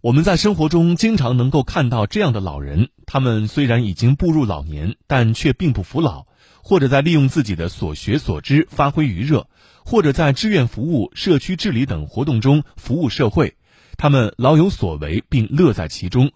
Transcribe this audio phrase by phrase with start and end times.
[0.00, 6.26] 我们在生活中经常能够看到这样的老人，他们虽然已经步入老年，但却并不服老，
[6.62, 9.48] 或者在利用自己的所学所知发挥余热，
[9.84, 13.56] 或者在志愿服务、社区治理等活动中服务社会，
[13.96, 16.30] 他们老有所为，并乐在其中。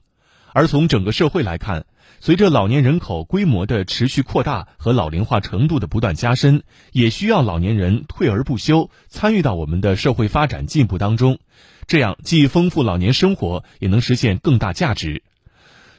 [0.52, 1.86] 而从整个社会来看，
[2.20, 6.62] 随着老年人口规模的持续扩大和老龄化程度的不断加深，
[6.92, 11.38] 也需要老年人退而不休，参与到我们的社会发展进步当中。
[11.86, 15.22] 这样既丰富老年生活，也能实现更大价值。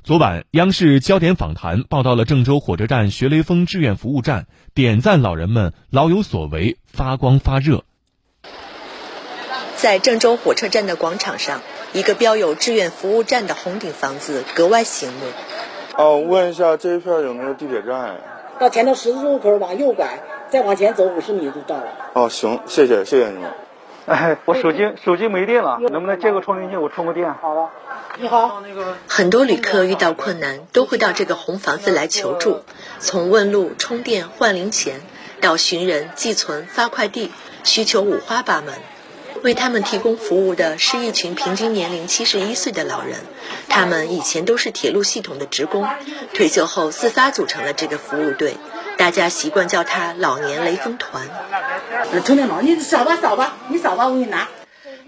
[0.03, 7.83] 昨晚，央视焦点访谈报道了郑州火车站学雷锋志愿服务站，点赞老人们老有所为，发光发热。
[9.77, 11.61] 在郑州火车站的广场上，
[11.93, 15.19] 一个标有“志愿服务站”的红顶房子格外醒目。
[15.95, 18.19] 哦，问一下这一片有没有地铁站？
[18.59, 20.19] 到前头十字路口往右拐，
[20.49, 21.85] 再往前走五十米就到了。
[22.13, 23.51] 哦，行，谢谢，谢谢你们。
[24.05, 26.77] 哎，我手机手机没电了，能不能借个充电器？
[26.77, 27.31] 我充个电。
[27.35, 27.69] 好了，
[28.17, 28.61] 你好。
[29.07, 32.61] 很多旅客遇到困难都会到这个红房子来求助，
[32.99, 34.99] 从问路、充电、换零钱，
[35.41, 37.31] 到寻人、寄存、发快递，
[37.63, 38.73] 需求五花八门。
[39.43, 43.17] 为他们提供服务的是一群平均年龄七十一岁的老人，
[43.67, 45.85] 他们以前都是铁路系统的职工，
[46.33, 48.55] 退休后自发组成了这个服务队。
[48.97, 51.27] 大家习惯叫他“老年雷锋团”。
[52.23, 54.47] 充电宝，你扫吧扫吧，你扫吧，我给你拿。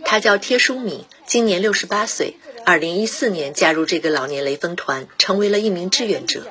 [0.03, 6.41] 他叫贴淑敏，今年六十八岁，二零一四年加入这个老年雷锋团，成为了一名志愿者，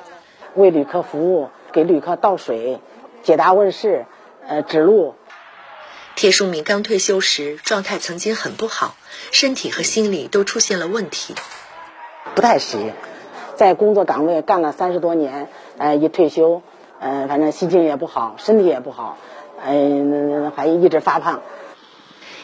[0.55, 2.79] 为旅客服务，给旅客倒水、
[3.21, 4.07] 解答问事、
[4.47, 5.13] 呃指路。
[6.15, 8.95] 贴淑敏刚退休时状态曾经很不好，
[9.31, 11.35] 身体和心理都出现了问题，
[12.33, 12.93] 不太适应。
[13.57, 16.61] 在工作岗位干了三十多年，呃，一退休。
[17.01, 19.17] 嗯，反正心情也不好，身体也不好，
[19.65, 21.41] 嗯，还一直发胖。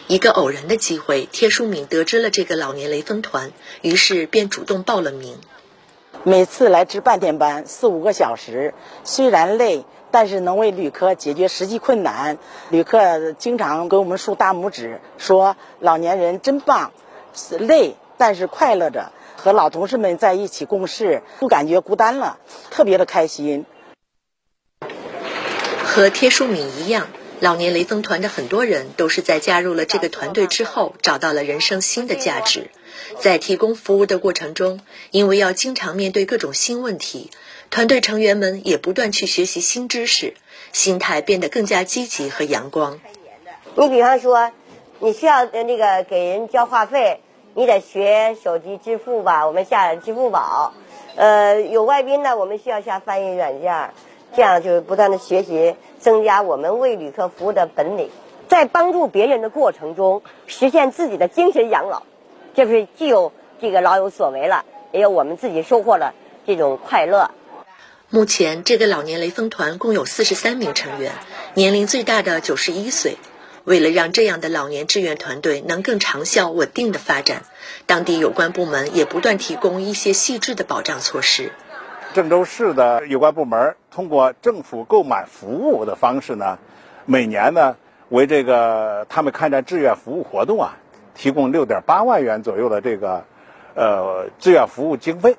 [0.07, 5.37] 一个偶然的机会，贴淑敏得知了这个老年雷锋团，于是便主动报了名。
[6.23, 12.37] 每次来值半天班，四五个小时，虽然累，但是能为旅客解决实际困难。
[12.69, 16.91] 旅客经常给我们竖大拇指，说老年人真棒，
[17.57, 22.37] 累但是快乐着，和老同事们在一起共事，不感觉孤单了，
[22.69, 23.65] 特别的开心。
[25.83, 27.07] 和贴淑敏一样，
[27.41, 32.69] 老年雷锋团的很多人都是在加入了这个团队之后，找到了人生新的价值。
[33.17, 34.79] 在提供服务的过程中，
[35.09, 37.31] 因为要经常面对各种新问题，
[37.71, 40.35] 团队成员们也不断去学习新知识，
[40.71, 42.99] 心态变得更加积极和阳光。
[43.73, 44.51] 你比方说，
[44.99, 47.21] 你需要那个给人交话费，
[47.55, 50.75] 你得学手机支付吧，我们下支付宝。
[51.15, 53.89] 呃，有外宾呢，我们需要下翻译软件。
[54.35, 58.09] 这样就不断的学习，增加我们为旅客服务的本领，
[58.47, 62.03] 在帮助别人的过程中，实现自己的精神养老，
[62.55, 66.13] 这就是既有这个老有所为了，也有我们自己收获了
[66.47, 67.31] 这种快乐。
[68.09, 71.13] 目前，这个老年雷锋团共有四十三名成员，
[71.53, 73.17] 年龄最大的九十一岁。
[73.63, 77.43] 为了让这样的老年志愿团队能更长效稳定的发展，
[77.85, 81.51] 当地有关部门也不断提供一些细致的保障措施。
[82.13, 86.57] 郑州市的有关部门通过政府购买服务的方式呢，
[87.05, 87.75] 每年呢
[88.09, 90.75] 为这个他们开展志愿服务活动啊，
[91.15, 93.23] 提供六点八万元左右的这个
[93.75, 95.35] 呃志愿服务经费。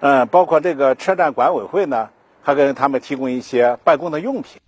[0.00, 2.10] 嗯，包括这个车站管委会呢，
[2.42, 4.60] 还给他们提供一些办公的用品。